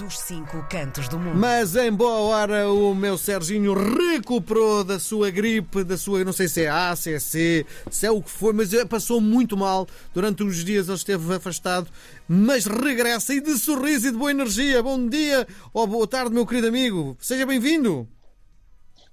[0.00, 1.36] dos cinco cantos do mundo.
[1.36, 6.48] Mas em boa hora o meu Serginho recuperou da sua gripe, da sua, não sei
[6.48, 9.86] se é A, se é C, se é o que for, mas passou muito mal.
[10.14, 11.90] Durante uns dias ele esteve afastado,
[12.26, 14.82] mas regressa e de sorriso e de boa energia.
[14.82, 17.14] Bom dia ou boa tarde, meu querido amigo.
[17.20, 18.08] Seja bem-vindo.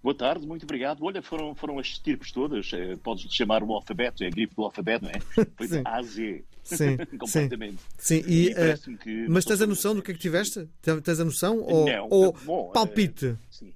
[0.02, 1.04] Boa tarde, muito obrigado.
[1.04, 2.72] Olha, foram, foram as estirpes todas.
[2.72, 5.20] Eh, podes chamar o alfabeto, é a gripe do alfabeto, não é?
[5.58, 6.46] Foi de A a Z.
[6.76, 7.78] Sim, completamente.
[7.98, 8.30] Sim, sim.
[8.30, 10.68] E, uh, que mas tens a noção do que é que tiveste?
[10.82, 11.60] Tens a noção?
[11.60, 13.28] Ou, Não, ou bom, palpite?
[13.28, 13.74] Uh, sim.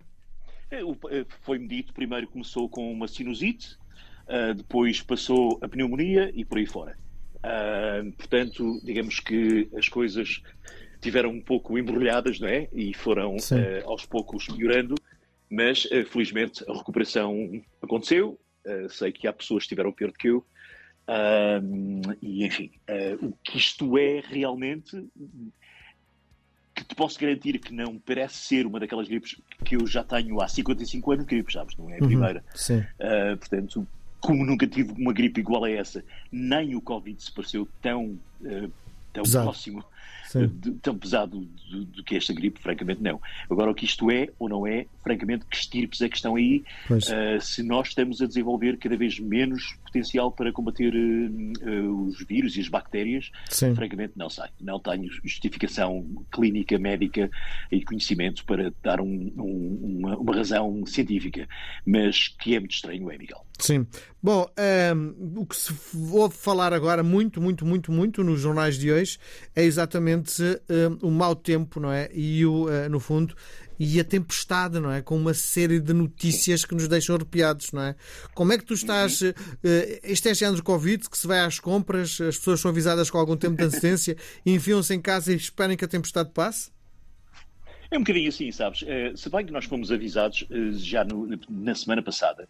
[1.41, 3.77] Foi-me dito, primeiro começou com uma sinusite,
[4.27, 6.97] uh, depois passou a pneumonia e por aí fora.
[8.17, 10.41] portanto, digamos que as coisas
[10.99, 12.67] tiveram um pouco embrulhadas, não é?
[12.73, 13.37] E foram
[13.85, 14.95] aos poucos piorando,
[15.49, 18.37] mas felizmente a recuperação aconteceu.
[18.89, 20.45] sei que há pessoas que estiveram pior do que eu,
[21.07, 25.07] um, e enfim, uh, o que isto é realmente
[26.73, 30.41] que te posso garantir que não parece ser uma daquelas gripes que eu já tenho
[30.41, 31.75] há 55 anos de gripe, sabes?
[31.77, 32.43] Não é a uhum, primeira.
[32.55, 32.79] Sim.
[32.79, 33.87] Uh, portanto,
[34.19, 38.71] como nunca tive uma gripe igual a essa, nem o Covid se pareceu tão, uh,
[39.11, 39.83] tão próximo
[40.39, 43.19] de, tão pesado do, do, que esta gripe, francamente não.
[43.49, 46.63] Agora, o que isto é ou não é, francamente, que estirpes é que estão aí,
[46.89, 52.55] uh, se nós estamos a desenvolver cada vez menos potencial para combater uh, os vírus
[52.55, 53.75] e as bactérias, Sim.
[53.75, 54.45] francamente não sei.
[54.59, 57.29] Não tenho justificação clínica, médica
[57.71, 61.47] e conhecimento para dar um, um, uma, uma, razão científica,
[61.85, 63.45] mas que é muito estranho, é, Miguel.
[63.59, 63.85] Sim.
[64.23, 65.73] Bom, um, ehm, o que se
[66.11, 69.19] ouve falar agora muito, muito, muito, muito nos jornais de hoje
[69.55, 69.90] é exatamente
[71.01, 72.09] um, o mau tempo, não é?
[72.13, 73.35] E o, uh, no fundo,
[73.79, 75.01] e a tempestade, não é?
[75.01, 77.95] Com uma série de notícias que nos deixam arrepiados, não é?
[78.33, 79.21] Como é que tu estás?
[79.21, 79.33] Uh,
[80.03, 83.35] este é de Covid, que se vai às compras, as pessoas são avisadas com algum
[83.35, 86.71] tempo de antecedência, enfiam-se em casa e esperem que a tempestade passe?
[87.89, 88.83] É um bocadinho assim, sabes?
[88.83, 92.47] Uh, se bem que nós fomos avisados uh, já no, na semana passada,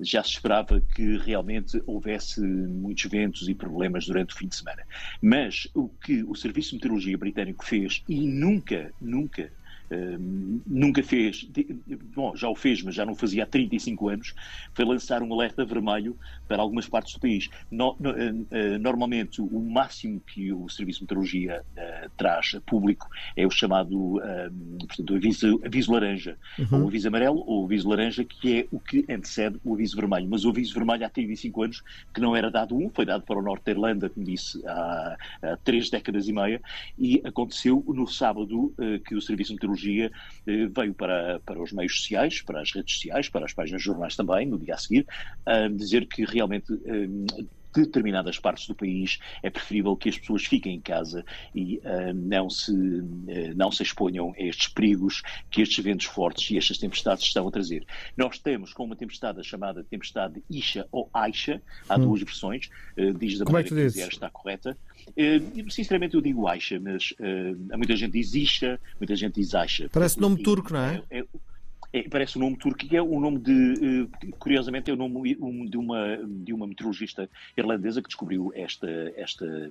[0.00, 4.82] já se esperava que realmente houvesse muitos ventos e problemas durante o fim de semana.
[5.20, 9.52] Mas o que o Serviço de Meteorologia Britânico fez e nunca, nunca
[10.66, 11.48] nunca fez,
[12.14, 14.34] bom, já o fez, mas já não fazia há 35 anos,
[14.74, 16.16] foi lançar um alerta vermelho
[16.48, 17.48] para algumas partes do país.
[17.70, 23.08] No, no, uh, normalmente, o máximo que o Serviço de Meteorologia uh, traz a público
[23.36, 24.20] é o chamado
[24.86, 26.82] portanto, aviso, aviso laranja, uhum.
[26.82, 30.28] ou aviso amarelo, ou o aviso laranja, que é o que antecede o aviso vermelho.
[30.28, 31.82] Mas o aviso vermelho há 35 anos
[32.12, 35.16] que não era dado um, foi dado para o Norte da Irlanda, como disse, há,
[35.42, 36.60] há três décadas e meia,
[36.98, 38.72] e aconteceu no sábado
[39.06, 40.10] que o Serviço de Meteorologia eh,
[40.46, 44.46] veio para, para os meios sociais, para as redes sociais, para as páginas jornais também,
[44.46, 45.06] no dia a seguir,
[45.46, 47.06] a dizer que realmente eh,
[47.72, 51.24] determinadas partes do país é preferível que as pessoas fiquem em casa
[51.54, 56.50] e uh, não, se, uh, não se exponham a estes perigos que estes ventos fortes
[56.50, 57.86] e estas tempestades estão a trazer.
[58.16, 62.06] Nós temos com uma tempestade chamada tempestade Isha ou Aisha, há hum.
[62.06, 64.76] duas versões, uh, diz da Como maneira é que, que está correta.
[65.68, 67.12] Sinceramente eu digo Aisha, mas
[67.76, 69.88] muita gente diz Isha, muita gente diz Aisha.
[69.92, 71.02] Parece nome turco, não é?
[71.10, 71.24] é, é
[71.92, 74.08] é, parece um nome turco, que é o nome de,
[74.38, 75.34] curiosamente, é o nome
[75.68, 79.70] de uma, de uma meteorologista irlandesa que descobriu esta, esta,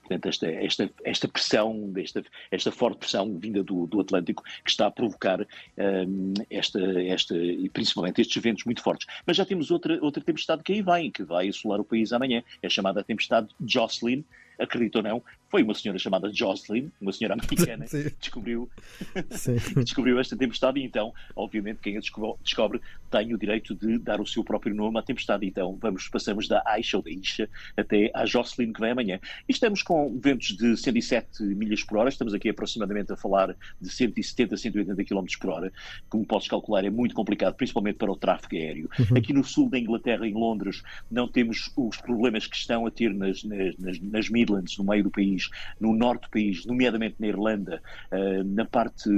[0.00, 4.86] portanto, esta, esta, esta pressão, esta, esta forte pressão vinda do, do Atlântico que está
[4.86, 9.06] a provocar um, esta, esta, e principalmente estes ventos muito fortes.
[9.26, 12.42] Mas já temos outra, outra tempestade que aí vem, que vai assolar o país amanhã,
[12.60, 14.24] é chamada tempestade Jocelyn,
[14.58, 15.22] acredito ou não,
[15.52, 18.70] foi uma senhora chamada Jocelyn, uma senhora americana, que descobriu,
[19.84, 22.80] descobriu esta tempestade e então, obviamente, quem a descobre
[23.10, 25.44] tem o direito de dar o seu próprio nome à tempestade.
[25.44, 29.20] Então, vamos, passamos da Aisha ou da Isha até à Jocelyn que vem amanhã.
[29.46, 33.90] E estamos com ventos de 107 milhas por hora, estamos aqui aproximadamente a falar de
[33.90, 35.72] 170, 180 km por hora.
[36.08, 38.88] Como podes calcular, é muito complicado, principalmente para o tráfego aéreo.
[38.98, 39.18] Uhum.
[39.18, 43.12] Aqui no sul da Inglaterra, em Londres, não temos os problemas que estão a ter
[43.12, 47.26] nas, nas, nas Midlands, no meio do país, país, no norte do país, nomeadamente na
[47.26, 49.08] Irlanda, eh, na parte,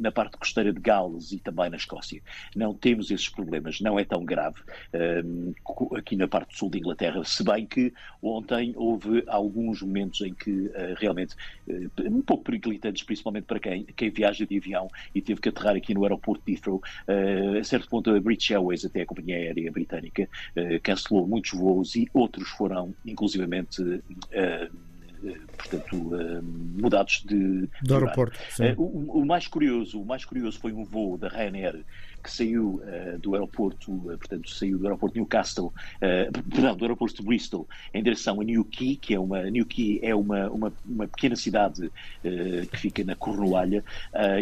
[0.00, 2.22] na parte costeira de Gales e também na Escócia.
[2.56, 4.60] Não temos esses problemas, não é tão grave
[4.92, 5.22] eh,
[5.96, 10.70] aqui na parte sul da Inglaterra, se bem que ontem houve alguns momentos em que
[10.74, 11.36] eh, realmente
[12.04, 15.94] um pouco periclitantes, principalmente para quem, quem viaja de avião e teve que aterrar aqui
[15.94, 16.80] no aeroporto de Heathrow.
[17.58, 20.28] A certo ponto a British Airways, até a companhia aérea britânica,
[20.82, 23.82] cancelou muitos voos e outros foram inclusivamente
[25.56, 25.96] portanto,
[26.42, 28.38] mudados de, do aeroporto.
[28.76, 31.84] O, o, mais curioso, o mais curioso foi um voo da Ryanair
[32.22, 37.16] que saiu uh, do aeroporto, uh, portanto, saiu do aeroporto Newcastle, uh, perdão, do aeroporto
[37.16, 41.34] de Bristol, em direção a Newquay, que é uma, Newquay é uma, uma, uma pequena
[41.34, 41.90] cidade
[42.70, 43.84] que fica na Cornualha,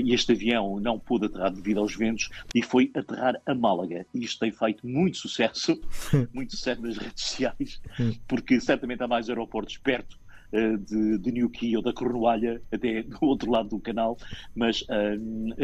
[0.02, 4.04] e este avião não pôde aterrar devido aos ventos e foi aterrar a Málaga.
[4.14, 5.80] E isto tem feito muito sucesso,
[6.34, 7.80] muito sucesso nas redes sociais,
[8.28, 13.18] porque certamente há mais aeroportos perto eh, de, de Newquay ou da Cornualha até do
[13.22, 14.16] outro lado do canal,
[14.54, 14.84] mas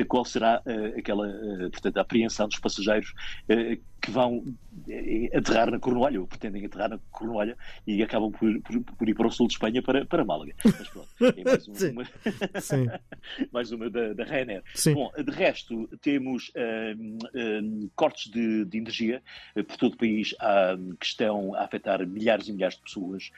[0.09, 3.13] qual será uh, aquela, uh, portanto, a apreensão dos passageiros
[4.07, 4.45] que vão
[5.35, 9.27] aterrar na Cornualha, ou pretendem aterrar na Cornualha e acabam por, por, por ir para
[9.27, 10.55] o sul de Espanha para, para Málaga.
[10.65, 11.67] Mas pronto, é mais
[12.73, 13.01] uma,
[13.53, 14.63] mais uma da, da Ryanair.
[14.75, 14.95] Sim.
[14.95, 16.53] Bom, de resto, temos
[17.97, 19.21] cortes de, de energia
[19.55, 20.35] por todo o país
[21.01, 23.33] que estão a afetar milhares e milhares de pessoas,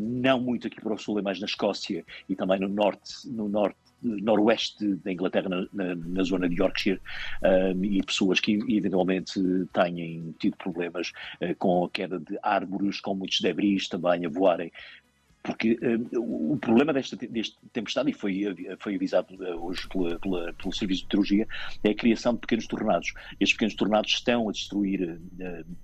[0.00, 3.48] não muito aqui para o sul, é mais na Escócia e também no norte, no
[3.50, 7.00] norte noroeste da Inglaterra, na, na, na zona de Yorkshire,
[7.42, 9.40] um, e pessoas que eventualmente
[9.72, 14.70] tenham tido problemas uh, com a queda de árvores, com muitos debris também a voarem
[15.46, 15.78] porque
[16.12, 18.42] uh, o problema desta, desta tempestade, e foi,
[18.80, 21.48] foi avisado uh, hoje pela, pela, pelo Serviço de Meteorologia,
[21.84, 23.14] é a criação de pequenos tornados.
[23.38, 25.76] Estes pequenos tornados estão a destruir uh,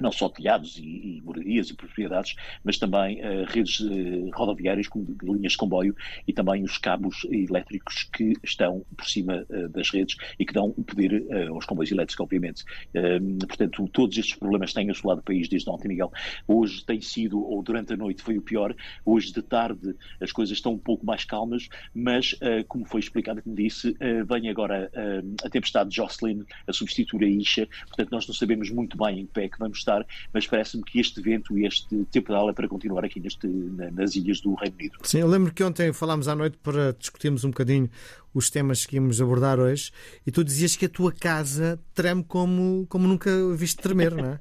[0.00, 5.16] não só telhados e, e moradias e propriedades, mas também uh, redes uh, rodoviárias, como
[5.22, 5.96] linhas de comboio
[6.26, 10.70] e também os cabos elétricos que estão por cima uh, das redes e que dão
[10.72, 12.64] poder aos comboios elétricos, obviamente.
[12.94, 16.12] Ehm, portanto, todos estes problemas têm assolado o país desde ontem, Miguel.
[16.46, 20.56] Hoje tem sido, ou durante a noite foi o pior, hoje de tarde as coisas
[20.56, 22.34] estão um pouco mais calmas, mas,
[22.68, 23.96] como foi explicado, como disse,
[24.28, 24.90] vem agora
[25.44, 29.32] a tempestade Jocelyn a substituir a Isha, portanto nós não sabemos muito bem em que
[29.32, 32.68] pé é que vamos estar, mas parece-me que este vento e este temporal é para
[32.68, 34.98] continuar aqui neste, nas ilhas do Reino Unido.
[35.02, 37.88] Sim, eu lembro que ontem falámos à noite para discutirmos um bocadinho
[38.34, 39.90] os temas que íamos abordar hoje
[40.26, 44.40] e tu dizias que a tua casa treme como, como nunca viste tremer, não é?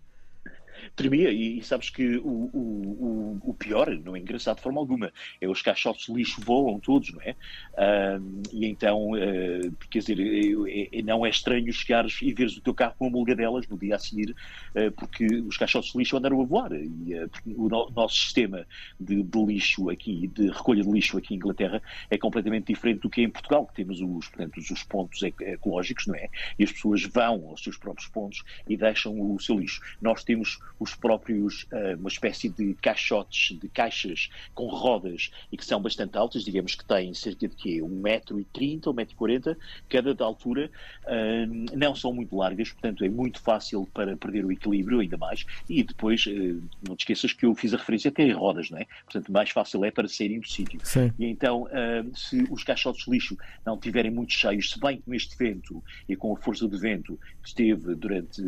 [0.96, 1.32] Tremia.
[1.32, 5.12] E, e, sabes que o, o, o, pior, não é engraçado de forma alguma,
[5.42, 7.36] é os caixotes de lixo voam todos, não é?
[7.74, 12.62] Uh, e então, uh, quer dizer, é, é, não é estranho chegares e veres o
[12.62, 16.18] teu carro com uma delas no dia a seguir, uh, porque os caixotes de lixo
[16.18, 16.72] andaram a voar.
[16.74, 17.14] E
[17.56, 18.66] o no, nosso sistema
[19.00, 23.10] de, de, lixo aqui, de recolha de lixo aqui em Inglaterra, é completamente diferente do
[23.10, 26.30] que é em Portugal, que temos os, portanto, os pontos ecológicos, não é?
[26.58, 29.82] E as pessoas vão aos seus próprios pontos e deixam o seu lixo.
[30.02, 35.66] Nós temos os próprios, uh, uma espécie de caixotes, de caixas com rodas e que
[35.66, 37.82] são bastante altas, digamos que têm cerca de quê?
[37.82, 39.58] 1,30m ou 1,40m
[39.90, 40.70] cada de altura,
[41.06, 45.46] uh, não são muito largas, portanto é muito fácil para perder o equilíbrio ainda mais
[45.68, 48.78] e depois, uh, não te esqueças que eu fiz a referência até em rodas, não
[48.78, 48.86] é?
[49.04, 50.80] Portanto, mais fácil é para saírem do sítio.
[51.18, 51.68] E então,
[52.14, 56.16] se os caixotes de lixo não tiverem muito cheios, se bem com este vento e
[56.16, 58.42] com a força do vento que esteve durante,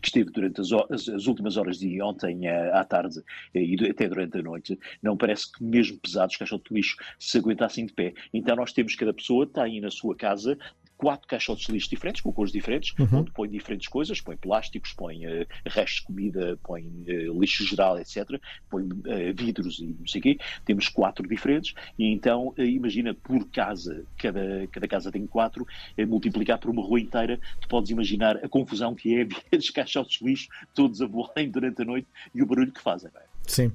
[0.00, 3.22] que esteve durante as, as, as últimas horas horas de ontem à tarde
[3.54, 7.86] e até durante a noite, não parece que mesmo pesados caixotes de lixo se aguentassem
[7.86, 8.14] de pé.
[8.32, 10.56] Então nós temos, cada pessoa tem na sua casa
[10.96, 13.20] quatro caixotes de lixo diferentes, com cores diferentes, uhum.
[13.20, 17.98] onde põe diferentes coisas, põe plásticos, põe uh, restos de comida, põe uh, lixo geral,
[17.98, 20.38] etc., põe uh, vidros e não sei o quê.
[20.64, 25.66] Temos quatro diferentes e então, imagina, por casa, cada, cada casa tem quatro,
[26.06, 30.18] multiplicar por uma rua inteira, tu podes imaginar a confusão que é ver os caixotes
[30.18, 33.10] de lixo todos a voarem durante a noite e o barulho que fazem.
[33.46, 33.72] Sim.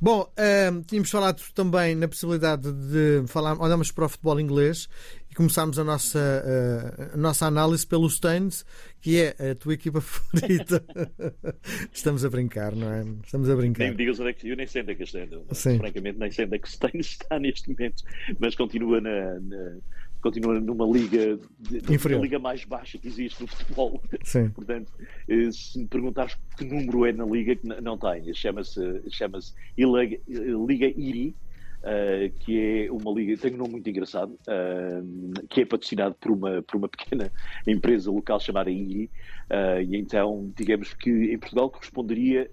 [0.00, 4.88] Bom, uh, tínhamos falado também na possibilidade de falar, olhamos para o futebol inglês
[5.30, 8.64] e começámos a nossa, uh, a nossa análise pelo Staines,
[9.00, 10.84] que é a tua equipa favorita.
[11.92, 13.04] Estamos a brincar, não é?
[13.24, 13.84] Estamos a brincar.
[13.84, 15.18] Nem digas onde é que eu nem sei onde é que está.
[15.78, 18.02] Francamente, nem sei onde é que o Staines está neste momento,
[18.40, 19.78] mas continua na, na
[20.22, 21.38] continua numa liga,
[21.68, 24.00] numa liga mais baixa que existe no futebol.
[24.22, 24.48] Sim.
[24.54, 24.90] Portanto,
[25.28, 28.32] eh, se me perguntares que número é na liga, não tem.
[28.32, 29.40] Chama-se chama
[29.76, 31.34] Liga IRI.
[31.82, 36.30] Uh, que é uma liga, tem um nome muito engraçado, uh, que é patrocinado por
[36.30, 37.28] uma, por uma pequena
[37.66, 39.10] empresa local chamada IRI,
[39.50, 42.48] uh, e então, digamos que em Portugal corresponderia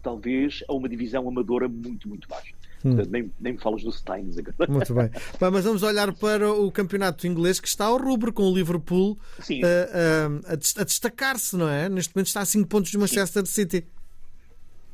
[0.00, 2.54] talvez a uma divisão amadora muito, muito baixa.
[2.84, 2.94] Hum.
[3.08, 4.70] Nem, nem me falas do Steins agora.
[4.70, 5.10] Muito bem.
[5.52, 9.42] Mas vamos olhar para o campeonato inglês que está ao rubro com o Liverpool uh,
[9.42, 11.88] uh, a, a destacar-se, não é?
[11.88, 13.52] Neste momento está a 5 pontos do Manchester Sim.
[13.52, 13.86] City.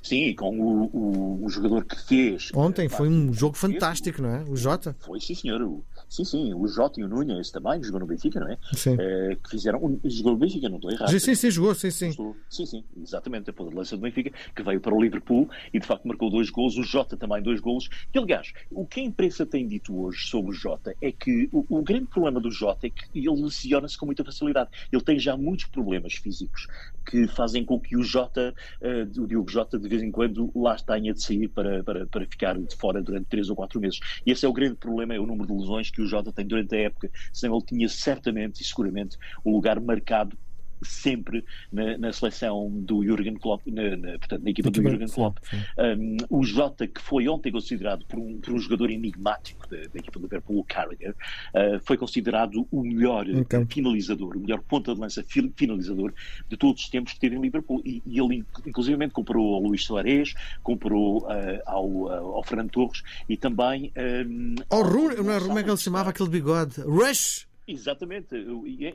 [0.04, 2.50] Sim, com o, o, o, jogador que fez.
[2.54, 4.44] Ontem foi um jogo fantástico, não é?
[4.44, 4.94] O Jota.
[5.00, 5.62] Foi, sim, senhor.
[5.62, 6.52] O, sim, sim.
[6.52, 8.58] O Jota e o Nunes também jogou no Benfica, não é?
[8.75, 8.99] Sim.
[9.00, 9.99] É, que fizeram.
[10.04, 11.11] Jogou no Benfica, não estou errado.
[11.11, 12.12] Sim, sim, sim, jogou, sim, sim.
[12.50, 13.46] Sim, sim, exatamente.
[13.46, 16.50] Depois da lança do Benfica, que veio para o Liverpool e de facto marcou dois
[16.50, 16.76] gols.
[16.76, 17.88] O Jota também dois gols.
[18.14, 21.64] E aliás, o que a imprensa tem dito hoje sobre o Jota é que o,
[21.78, 24.68] o grande problema do Jota é que ele lesiona-se com muita facilidade.
[24.92, 26.66] Ele tem já muitos problemas físicos
[27.06, 30.76] que fazem com que o Jota, uh, o Diogo Jota, de vez em quando lá
[30.76, 34.00] tenha de sair para, para, para ficar de fora durante 3 ou 4 meses.
[34.26, 36.46] E esse é o grande problema, é o número de lesões que o Jota tem
[36.46, 40.36] durante a época, senão ele tinha certamente e seguramente o lugar marcado
[40.84, 45.38] sempre na, na, seleção do Jurgen Klopp, na, na, portanto, na equipa do Jurgen Klopp.
[45.78, 49.98] Um, o Jota, que foi ontem considerado por um, por um jogador enigmático da, da,
[49.98, 53.66] equipa do Liverpool, o Carragher, uh, foi considerado o melhor então.
[53.66, 55.24] finalizador, o melhor ponta de lança
[55.56, 56.12] finalizador
[56.48, 57.82] de todos os tempos que teve em Liverpool.
[57.84, 63.02] E, e ele, inclusive, comprou ao Luís Soares, comprou uh, ao, uh, ao Fernando Torres
[63.28, 63.92] e também.
[63.96, 66.80] Um, ao é, como é que ele chamava aquele bigode?
[66.80, 67.46] Rush!
[67.66, 68.37] Exatamente,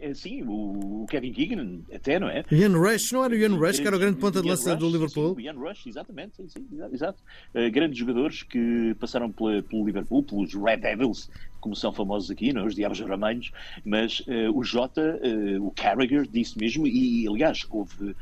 [0.10, 2.46] assim, o Kevin Keegan até, não é?
[2.52, 4.88] Ian Rush, não era o Ian Rush, que era o grande ponta de lança do
[4.88, 5.30] Liverpool?
[5.30, 7.20] Sim, o Ian Rush, exatamente, sim, sim, exato.
[7.56, 12.54] Uh, grandes jogadores que passaram pela, pelo Liverpool, pelos Red Devils, como são famosos aqui,
[12.54, 12.64] não?
[12.64, 12.66] É?
[12.66, 13.52] os Diabos Vermelhos,
[13.84, 18.16] mas uh, o Jota, uh, o Carragher, disse mesmo, e aliás, houve uh,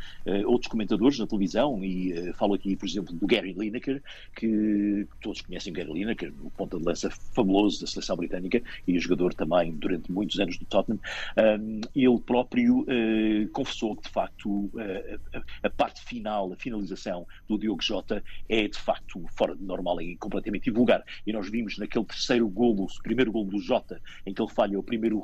[0.45, 4.01] outros comentadores na televisão, e falo aqui, por exemplo, do Gary Lineker,
[4.35, 8.99] que todos conhecem o Gary Lineker, o ponta de lança fabuloso da seleção britânica e
[8.99, 10.99] jogador também durante muitos anos do Tottenham.
[11.37, 12.85] Um, ele próprio
[13.51, 14.71] confessou que, de facto,
[15.33, 20.01] a, a, parte final, a finalização do Diogo Jota é, de facto, fora de normal
[20.01, 21.03] e completamente invulgar.
[21.25, 24.51] E nós vimos naquele terceiro golo, o primeiro primeiro gol do Jota, em que ele
[24.51, 25.21] falha o primeiro.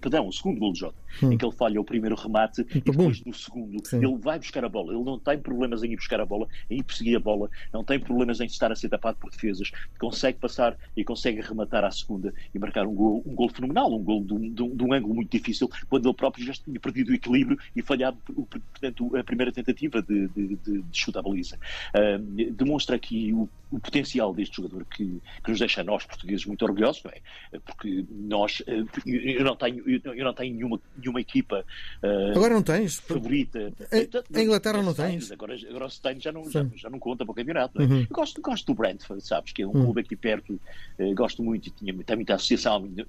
[0.00, 1.32] Perdão, o segundo gol do Jota, hum.
[1.32, 3.98] em que ele falha o primeiro remate e depois no segundo Sim.
[3.98, 4.92] ele vai buscar a bola.
[4.94, 7.84] Ele não tem problemas em ir buscar a bola, em ir perseguir a bola, não
[7.84, 11.90] tem problemas em estar a ser tapado por defesas, consegue passar e consegue rematar à
[11.90, 14.84] segunda e marcar um gol, um gol fenomenal, um gol de um, de, um, de
[14.84, 19.16] um ângulo muito difícil, quando ele próprio já tinha perdido o equilíbrio e falhado portanto,
[19.16, 21.58] a primeira tentativa de, de, de, de chute à baliza.
[21.94, 26.46] Uh, demonstra aqui o, o, potencial deste jogador que, que nos deixa a nós, portugueses,
[26.46, 27.20] muito orgulhosos, não é?
[27.64, 31.64] porque nós eh, eu não tenho eu não tenho nenhuma nenhuma equipa
[32.02, 36.50] uh, agora não tens favorita a, Inglaterra não tens agora agora se tenho já não
[36.50, 37.84] já, já, não conta para o campeonato é?
[37.84, 38.06] uhum.
[38.10, 39.84] gosto gosto do Brentford sabes que é um uhum.
[39.84, 40.60] clube aqui perto
[40.98, 43.06] uh, gosto muito e tinha tem muita associação à minha,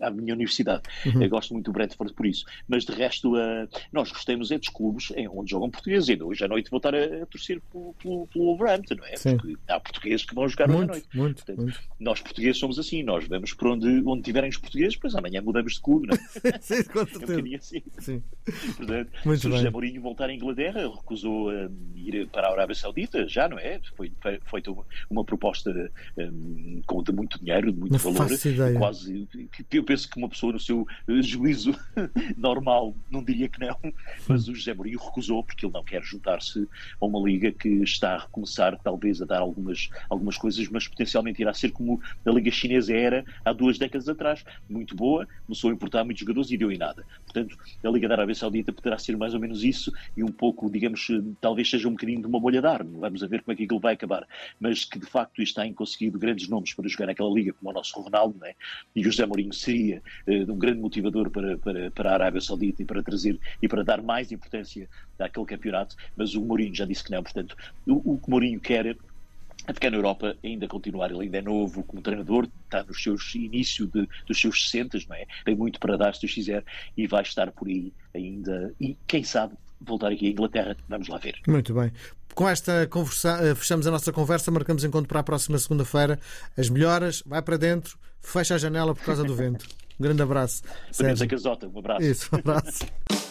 [0.00, 1.24] à minha universidade uhum.
[1.24, 3.34] uh, gosto muito do Brentford por isso mas de resto
[3.92, 7.22] nós gostamos é dos clubes onde jogam portugueses e hoje à noite vou estar a,
[7.22, 9.36] a torcer pelo, pelo, pelo Wolverhampton não é Sim.
[9.36, 11.80] porque há portugueses que vão jogar muito, hoje à noite muito, Portanto, muito.
[11.98, 15.74] nós portugueses somos assim nós vamos por onde, onde tiverem os portugueses, pois amanhã mudamos
[15.74, 16.58] de clube, não é?
[16.60, 17.42] Sim, com é certeza.
[17.42, 17.82] Um assim.
[17.98, 18.22] Sim.
[18.76, 22.74] Portanto, Muito se o José Mourinho voltar à Inglaterra, recusou um, ir para a Arábia
[22.74, 23.80] Saudita, já, não é?
[23.96, 24.12] Foi
[24.50, 24.74] feita
[25.10, 28.28] uma, proposta um, com de muito dinheiro, de muito não valor.
[28.78, 29.28] Quase,
[29.72, 30.86] eu penso que uma pessoa no seu
[31.20, 31.74] juízo
[32.36, 33.76] normal não diria que não,
[34.28, 36.68] mas o José Mourinho recusou porque ele não quer juntar-se
[37.00, 41.40] a uma liga que está a recomeçar, talvez, a dar algumas, algumas coisas, mas potencialmente
[41.40, 45.72] irá ser como a liga chinesa era há duas décadas atrás, muito boa, começou a
[45.72, 47.04] importar muitos jogadores e deu em nada.
[47.24, 50.70] Portanto, a Liga da Arábia Saudita poderá ser mais ou menos isso e um pouco,
[50.70, 51.08] digamos,
[51.40, 52.84] talvez seja um bocadinho de uma bolha de ar.
[52.84, 54.26] Vamos ver como é que aquilo vai acabar.
[54.58, 57.74] Mas que de facto está em conseguido grandes nomes para jogar naquela liga, como o
[57.74, 58.54] nosso Ronaldo, né?
[58.94, 62.84] e José Mourinho seria uh, um grande motivador para, para, para a Arábia Saudita e
[62.84, 64.88] para trazer e para dar mais importância
[65.18, 65.96] àquele campeonato.
[66.16, 67.22] Mas o Mourinho já disse que não.
[67.22, 68.96] Portanto, o, o que Mourinho quer
[69.66, 73.34] a ficar na Europa ainda continuar, ele ainda é novo como treinador, está nos seus
[73.34, 75.26] inícios de, dos seus 60, não é?
[75.44, 76.64] Tem muito para dar se Deus quiser
[76.96, 81.18] e vai estar por aí ainda e quem sabe voltar aqui à Inglaterra, vamos lá
[81.18, 81.36] ver.
[81.46, 81.92] Muito bem.
[82.34, 86.18] Com esta conversa, eh, fechamos a nossa conversa, marcamos encontro para a próxima segunda-feira.
[86.56, 89.66] As melhoras, vai para dentro, fecha a janela por causa do vento.
[89.98, 90.62] Um grande abraço.
[90.92, 91.24] Sérgio.
[91.24, 92.02] a casota, um abraço.
[92.02, 92.84] Isso, um abraço.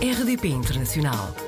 [0.00, 1.47] RDP Internacional.